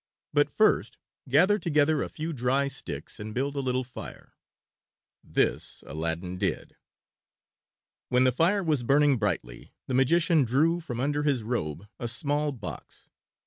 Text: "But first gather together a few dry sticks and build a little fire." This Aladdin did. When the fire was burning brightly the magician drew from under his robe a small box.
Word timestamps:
"But 0.33 0.49
first 0.49 0.97
gather 1.29 1.59
together 1.59 2.01
a 2.01 2.09
few 2.09 2.33
dry 2.33 2.69
sticks 2.69 3.19
and 3.19 3.35
build 3.35 3.55
a 3.55 3.59
little 3.59 3.83
fire." 3.83 4.33
This 5.23 5.83
Aladdin 5.85 6.39
did. 6.39 6.75
When 8.09 8.23
the 8.23 8.31
fire 8.31 8.63
was 8.63 8.81
burning 8.81 9.17
brightly 9.19 9.75
the 9.85 9.93
magician 9.93 10.43
drew 10.43 10.79
from 10.79 10.99
under 10.99 11.21
his 11.21 11.43
robe 11.43 11.87
a 11.99 12.07
small 12.07 12.51
box. 12.51 13.09